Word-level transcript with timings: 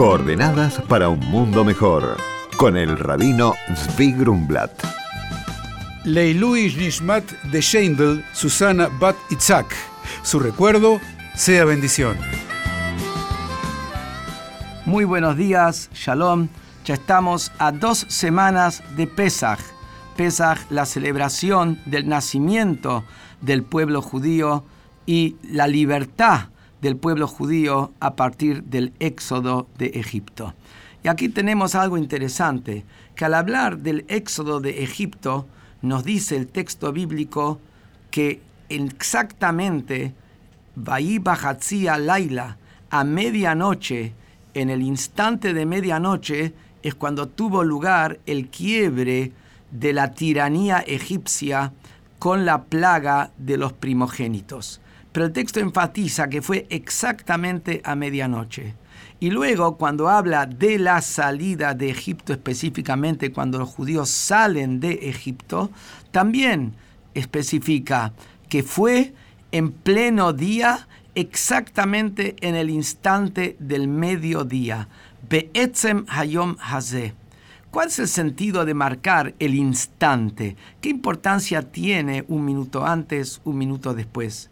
Coordenadas 0.00 0.80
para 0.88 1.10
un 1.10 1.20
mundo 1.28 1.62
mejor. 1.62 2.16
Con 2.56 2.78
el 2.78 2.96
rabino 2.98 3.52
Zvi 3.76 4.12
Grumblat. 4.12 4.72
Leilui 6.04 6.74
Nishmat 6.74 7.30
de 7.52 7.60
Sheindel, 7.60 8.24
Susana 8.32 8.88
Bat 8.98 9.14
Itzak. 9.28 9.66
Su 10.22 10.40
recuerdo 10.40 11.02
sea 11.34 11.66
bendición. 11.66 12.16
Muy 14.86 15.04
buenos 15.04 15.36
días, 15.36 15.90
Shalom. 15.92 16.48
Ya 16.86 16.94
estamos 16.94 17.52
a 17.58 17.70
dos 17.70 18.06
semanas 18.08 18.82
de 18.96 19.06
Pesach. 19.06 19.60
Pesach, 20.16 20.60
la 20.70 20.86
celebración 20.86 21.78
del 21.84 22.08
nacimiento 22.08 23.04
del 23.42 23.64
pueblo 23.64 24.00
judío 24.00 24.64
y 25.04 25.36
la 25.42 25.66
libertad 25.66 26.48
del 26.80 26.96
pueblo 26.96 27.26
judío 27.26 27.92
a 28.00 28.14
partir 28.16 28.64
del 28.64 28.92
éxodo 28.98 29.66
de 29.78 29.86
Egipto. 29.86 30.54
Y 31.02 31.08
aquí 31.08 31.28
tenemos 31.28 31.74
algo 31.74 31.96
interesante, 31.96 32.84
que 33.14 33.24
al 33.24 33.34
hablar 33.34 33.78
del 33.78 34.04
éxodo 34.08 34.60
de 34.60 34.82
Egipto, 34.82 35.46
nos 35.82 36.04
dice 36.04 36.36
el 36.36 36.46
texto 36.46 36.92
bíblico 36.92 37.58
que 38.10 38.40
exactamente 38.68 40.14
Bahí 40.76 41.20
Laila, 41.98 42.56
a 42.90 43.04
medianoche, 43.04 44.12
en 44.54 44.70
el 44.70 44.82
instante 44.82 45.54
de 45.54 45.66
medianoche, 45.66 46.52
es 46.82 46.94
cuando 46.94 47.28
tuvo 47.28 47.62
lugar 47.62 48.18
el 48.26 48.48
quiebre 48.48 49.32
de 49.70 49.92
la 49.92 50.12
tiranía 50.12 50.78
egipcia 50.78 51.72
con 52.18 52.44
la 52.44 52.64
plaga 52.64 53.30
de 53.38 53.56
los 53.56 53.72
primogénitos. 53.72 54.80
Pero 55.12 55.26
el 55.26 55.32
texto 55.32 55.60
enfatiza 55.60 56.28
que 56.28 56.42
fue 56.42 56.66
exactamente 56.70 57.80
a 57.84 57.94
medianoche. 57.94 58.74
Y 59.18 59.30
luego, 59.30 59.76
cuando 59.76 60.08
habla 60.08 60.46
de 60.46 60.78
la 60.78 61.02
salida 61.02 61.74
de 61.74 61.90
Egipto, 61.90 62.32
específicamente 62.32 63.32
cuando 63.32 63.58
los 63.58 63.68
judíos 63.68 64.08
salen 64.08 64.80
de 64.80 65.10
Egipto, 65.10 65.70
también 66.10 66.74
especifica 67.14 68.12
que 68.48 68.62
fue 68.62 69.12
en 69.52 69.72
pleno 69.72 70.32
día, 70.32 70.88
exactamente 71.14 72.36
en 72.40 72.54
el 72.54 72.70
instante 72.70 73.56
del 73.58 73.88
mediodía. 73.88 74.88
Be'etzem 75.28 76.06
hayom 76.08 76.56
hazeh. 76.60 77.14
¿Cuál 77.70 77.88
es 77.88 77.98
el 77.98 78.08
sentido 78.08 78.64
de 78.64 78.74
marcar 78.74 79.34
el 79.38 79.54
instante? 79.54 80.56
¿Qué 80.80 80.88
importancia 80.88 81.62
tiene 81.62 82.24
un 82.26 82.44
minuto 82.44 82.86
antes, 82.86 83.40
un 83.44 83.58
minuto 83.58 83.94
después? 83.94 84.50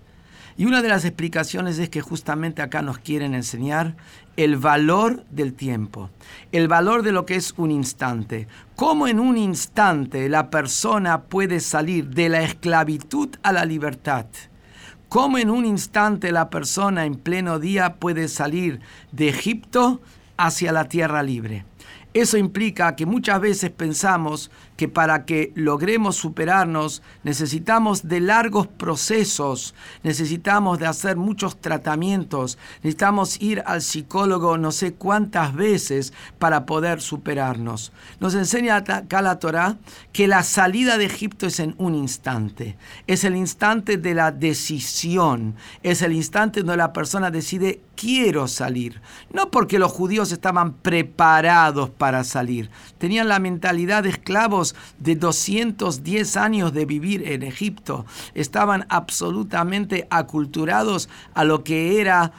Y 0.58 0.66
una 0.66 0.82
de 0.82 0.88
las 0.88 1.04
explicaciones 1.04 1.78
es 1.78 1.88
que 1.88 2.00
justamente 2.00 2.62
acá 2.62 2.82
nos 2.82 2.98
quieren 2.98 3.32
enseñar 3.32 3.94
el 4.36 4.56
valor 4.56 5.24
del 5.30 5.54
tiempo, 5.54 6.10
el 6.50 6.66
valor 6.66 7.04
de 7.04 7.12
lo 7.12 7.24
que 7.26 7.36
es 7.36 7.54
un 7.56 7.70
instante. 7.70 8.48
Cómo 8.74 9.06
en 9.06 9.20
un 9.20 9.36
instante 9.36 10.28
la 10.28 10.50
persona 10.50 11.22
puede 11.22 11.60
salir 11.60 12.08
de 12.08 12.28
la 12.28 12.42
esclavitud 12.42 13.28
a 13.44 13.52
la 13.52 13.64
libertad. 13.64 14.26
Cómo 15.08 15.38
en 15.38 15.48
un 15.48 15.64
instante 15.64 16.32
la 16.32 16.50
persona 16.50 17.04
en 17.04 17.14
pleno 17.14 17.60
día 17.60 17.94
puede 17.94 18.26
salir 18.26 18.80
de 19.12 19.28
Egipto 19.28 20.00
hacia 20.36 20.72
la 20.72 20.86
tierra 20.86 21.22
libre. 21.22 21.66
Eso 22.14 22.36
implica 22.36 22.96
que 22.96 23.06
muchas 23.06 23.40
veces 23.40 23.70
pensamos 23.70 24.50
que 24.78 24.86
para 24.86 25.24
que 25.24 25.50
logremos 25.56 26.14
superarnos 26.14 27.02
necesitamos 27.24 28.06
de 28.06 28.20
largos 28.20 28.68
procesos, 28.68 29.74
necesitamos 30.04 30.78
de 30.78 30.86
hacer 30.86 31.16
muchos 31.16 31.60
tratamientos, 31.60 32.58
necesitamos 32.84 33.42
ir 33.42 33.64
al 33.66 33.82
psicólogo 33.82 34.56
no 34.56 34.70
sé 34.70 34.94
cuántas 34.94 35.52
veces 35.52 36.12
para 36.38 36.64
poder 36.64 37.00
superarnos. 37.00 37.90
Nos 38.20 38.36
enseña 38.36 38.76
acá 38.76 39.20
la 39.20 39.40
Torah 39.40 39.78
que 40.12 40.28
la 40.28 40.44
salida 40.44 40.96
de 40.96 41.06
Egipto 41.06 41.48
es 41.48 41.58
en 41.58 41.74
un 41.78 41.96
instante, 41.96 42.78
es 43.08 43.24
el 43.24 43.34
instante 43.34 43.96
de 43.96 44.14
la 44.14 44.30
decisión, 44.30 45.56
es 45.82 46.02
el 46.02 46.12
instante 46.12 46.60
donde 46.60 46.76
la 46.76 46.92
persona 46.92 47.32
decide 47.32 47.80
quiero 47.96 48.46
salir, 48.46 49.00
no 49.32 49.50
porque 49.50 49.80
los 49.80 49.90
judíos 49.90 50.30
estaban 50.30 50.74
preparados 50.74 51.90
para 51.90 52.22
salir, 52.22 52.70
tenían 52.98 53.26
la 53.26 53.40
mentalidad 53.40 54.04
de 54.04 54.10
esclavos 54.10 54.67
de 54.98 55.16
210 55.16 56.36
años 56.36 56.72
de 56.72 56.84
vivir 56.84 57.28
en 57.28 57.42
Egipto. 57.42 58.06
Estaban 58.34 58.86
absolutamente 58.88 60.06
aculturados 60.10 61.08
a 61.34 61.44
lo 61.44 61.64
que 61.64 62.00
era 62.00 62.32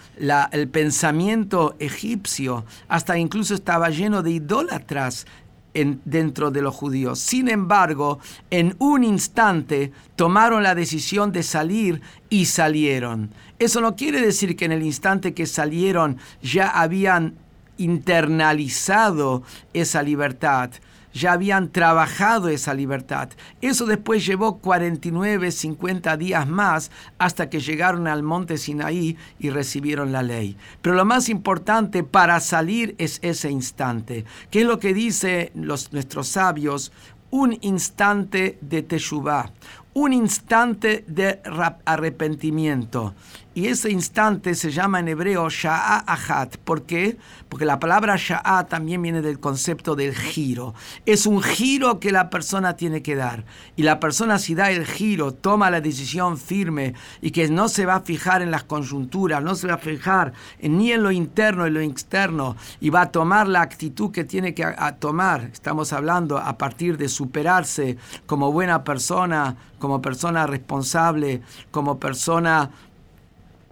el 0.51 0.67
pensamiento 0.67 1.75
egipcio. 1.79 2.65
Hasta 2.87 3.17
incluso 3.17 3.53
estaba 3.53 3.89
lleno 3.89 4.23
de 4.23 4.31
idólatras 4.31 5.25
dentro 5.73 6.51
de 6.51 6.61
los 6.61 6.75
judíos. 6.75 7.19
Sin 7.19 7.47
embargo, 7.47 8.19
en 8.49 8.75
un 8.79 9.03
instante 9.03 9.91
tomaron 10.15 10.63
la 10.63 10.75
decisión 10.75 11.31
de 11.31 11.43
salir 11.43 12.01
y 12.29 12.45
salieron. 12.45 13.31
Eso 13.59 13.79
no 13.79 13.95
quiere 13.95 14.19
decir 14.19 14.55
que 14.55 14.65
en 14.65 14.71
el 14.71 14.83
instante 14.83 15.33
que 15.33 15.45
salieron 15.45 16.17
ya 16.41 16.69
habían 16.69 17.35
internalizado 17.77 19.43
esa 19.73 20.03
libertad 20.03 20.71
ya 21.13 21.33
habían 21.33 21.71
trabajado 21.71 22.49
esa 22.49 22.73
libertad. 22.73 23.29
Eso 23.61 23.85
después 23.85 24.25
llevó 24.25 24.59
49, 24.59 25.51
50 25.51 26.17
días 26.17 26.47
más 26.47 26.91
hasta 27.17 27.49
que 27.49 27.59
llegaron 27.59 28.07
al 28.07 28.23
monte 28.23 28.57
Sinaí 28.57 29.17
y 29.39 29.49
recibieron 29.49 30.11
la 30.11 30.23
ley. 30.23 30.57
Pero 30.81 30.95
lo 30.95 31.05
más 31.05 31.29
importante 31.29 32.03
para 32.03 32.39
salir 32.39 32.95
es 32.97 33.19
ese 33.21 33.49
instante. 33.49 34.25
¿Qué 34.51 34.61
es 34.61 34.65
lo 34.65 34.79
que 34.79 34.93
dicen 34.93 35.51
los, 35.55 35.91
nuestros 35.93 36.27
sabios? 36.27 36.91
Un 37.31 37.57
instante 37.61 38.57
de 38.61 38.81
Teshuvah, 38.81 39.51
un 39.99 40.13
instante 40.13 41.03
de 41.07 41.41
arrepentimiento. 41.83 43.13
Y 43.53 43.67
ese 43.67 43.91
instante 43.91 44.55
se 44.55 44.71
llama 44.71 45.01
en 45.01 45.09
hebreo 45.09 45.49
Sha'a 45.49 46.05
Ahat. 46.07 46.55
¿Por 46.57 46.83
qué? 46.83 47.17
Porque 47.49 47.65
la 47.65 47.79
palabra 47.79 48.15
Sha'a 48.15 48.67
también 48.67 49.01
viene 49.01 49.21
del 49.21 49.41
concepto 49.41 49.95
del 49.95 50.15
giro. 50.15 50.75
Es 51.05 51.25
un 51.25 51.41
giro 51.41 51.99
que 51.99 52.13
la 52.13 52.29
persona 52.29 52.77
tiene 52.77 53.01
que 53.01 53.15
dar. 53.15 53.43
Y 53.75 53.83
la 53.83 53.99
persona 53.99 54.39
si 54.39 54.55
da 54.55 54.71
el 54.71 54.85
giro, 54.85 55.33
toma 55.33 55.69
la 55.71 55.81
decisión 55.81 56.37
firme 56.37 56.93
y 57.21 57.31
que 57.31 57.49
no 57.49 57.67
se 57.67 57.85
va 57.85 57.95
a 57.95 58.01
fijar 58.01 58.41
en 58.41 58.51
las 58.51 58.63
conjunturas, 58.63 59.43
no 59.43 59.55
se 59.55 59.67
va 59.67 59.73
a 59.73 59.77
fijar 59.79 60.31
ni 60.61 60.93
en 60.93 61.03
lo 61.03 61.11
interno 61.11 61.63
ni 61.63 61.67
en 61.67 61.73
lo 61.73 61.81
externo 61.81 62.55
y 62.79 62.91
va 62.91 63.01
a 63.01 63.11
tomar 63.11 63.49
la 63.49 63.61
actitud 63.61 64.11
que 64.11 64.23
tiene 64.23 64.53
que 64.53 64.73
tomar. 64.99 65.49
Estamos 65.51 65.91
hablando 65.91 66.37
a 66.37 66.57
partir 66.57 66.97
de 66.97 67.09
superarse 67.09 67.97
como 68.25 68.53
buena 68.53 68.85
persona, 68.85 69.57
como 69.79 70.01
persona 70.01 70.45
responsable, 70.45 71.41
como 71.71 71.99
persona 71.99 72.69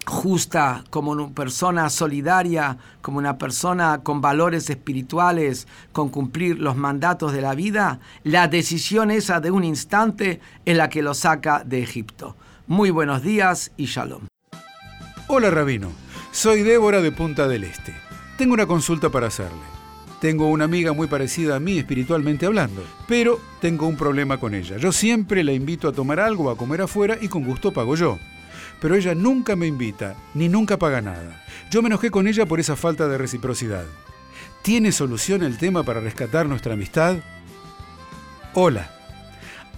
justa, 0.08 0.84
como 0.90 1.12
una 1.12 1.28
persona 1.28 1.90
solidaria, 1.90 2.78
como 3.02 3.18
una 3.18 3.38
persona 3.38 4.00
con 4.04 4.22
valores 4.22 4.70
espirituales, 4.70 5.68
con 5.92 6.10
cumplir 6.10 6.60
los 6.60 6.78
mandatos 6.78 7.34
de 7.34 7.42
la 7.42 7.54
vida, 7.54 8.00
la 8.24 8.48
decisión 8.48 9.12
esa 9.12 9.42
de 9.42 9.52
un 9.52 9.66
instante 9.66 10.40
es 10.66 10.78
la 10.78 10.90
que 10.90 11.02
lo 11.02 11.14
saca 11.14 11.64
de 11.66 11.84
Egipto. 11.84 12.36
Muy 12.68 12.90
buenos 12.90 13.22
días 13.22 13.72
y 13.78 13.86
shalom. 13.86 14.28
Hola 15.28 15.52
Rabino, 15.52 15.92
soy 16.32 16.64
Débora 16.64 17.02
de 17.02 17.12
Punta 17.12 17.48
del 17.48 17.66
Este. 17.66 17.94
Tengo 18.38 18.54
una 18.54 18.66
consulta 18.66 19.10
para 19.10 19.28
hacerle. 19.28 19.77
Tengo 20.22 20.50
una 20.50 20.66
amiga 20.66 20.94
muy 20.94 21.08
parecida 21.08 21.56
a 21.56 21.60
mí 21.60 21.78
espiritualmente 21.78 22.46
hablando, 22.46 22.84
pero 23.08 23.40
tengo 23.62 23.88
un 23.88 23.98
problema 23.98 24.40
con 24.40 24.56
ella. 24.56 24.78
Yo 24.78 24.92
siempre 24.92 25.44
la 25.44 25.54
invito 25.54 25.88
a 25.88 25.94
tomar 25.94 26.20
algo, 26.20 26.50
a 26.50 26.58
comer 26.58 26.82
afuera 26.82 27.18
y 27.22 27.28
con 27.28 27.44
gusto 27.44 27.72
pago 27.72 27.96
yo 27.96 28.18
pero 28.80 28.96
ella 28.96 29.16
nunca 29.16 29.56
me 29.56 29.68
invita, 29.68 30.16
ni 30.34 30.50
nunca 30.50 30.78
paga 30.78 31.02
nada. 31.02 31.44
Yo 31.72 31.82
me 31.82 31.88
enojé 31.88 32.12
con 32.12 32.28
ella 32.28 32.46
por 32.46 32.60
esa 32.60 32.76
falta 32.76 33.08
de 33.08 33.18
reciprocidad. 33.18 33.86
¿Tiene 34.62 34.92
solución 34.92 35.44
el 35.44 35.58
tema 35.58 35.84
para 35.84 36.00
rescatar 36.00 36.48
nuestra 36.48 36.74
amistad? 36.74 37.18
Hola. 38.54 38.92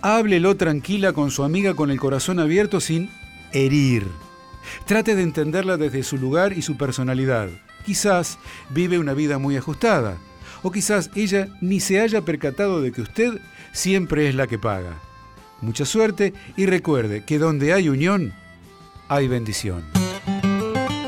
Háblelo 0.01 0.55
tranquila 0.55 1.13
con 1.13 1.31
su 1.31 1.43
amiga 1.43 1.73
con 1.73 1.91
el 1.91 1.99
corazón 1.99 2.39
abierto 2.39 2.79
sin 2.79 3.09
herir. 3.51 4.07
Trate 4.85 5.15
de 5.15 5.23
entenderla 5.23 5.77
desde 5.77 6.03
su 6.03 6.17
lugar 6.17 6.53
y 6.53 6.61
su 6.61 6.77
personalidad. 6.77 7.49
Quizás 7.85 8.37
vive 8.69 8.99
una 8.99 9.13
vida 9.13 9.39
muy 9.39 9.57
ajustada. 9.57 10.17
O 10.63 10.71
quizás 10.71 11.11
ella 11.15 11.47
ni 11.61 11.79
se 11.79 12.01
haya 12.01 12.21
percatado 12.21 12.81
de 12.81 12.91
que 12.91 13.01
usted 13.01 13.39
siempre 13.71 14.27
es 14.27 14.35
la 14.35 14.47
que 14.47 14.59
paga. 14.59 14.97
Mucha 15.61 15.85
suerte 15.85 16.33
y 16.57 16.65
recuerde 16.65 17.23
que 17.25 17.39
donde 17.39 17.71
hay 17.73 17.89
unión, 17.89 18.33
hay 19.07 19.27
bendición. 19.27 19.83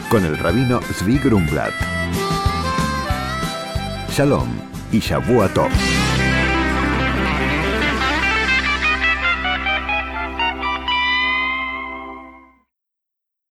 con 0.09 0.25
el 0.25 0.39
rabino 0.39 0.81
Zvi 0.81 1.19
Grumblat. 1.19 1.73
Shalom 4.09 4.49
y 4.91 4.97
Shavuot 4.99 5.53
Tov. 5.53 5.69